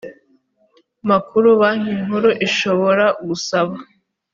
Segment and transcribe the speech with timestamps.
[1.09, 3.75] makuru banki nkuru ishobora gusaba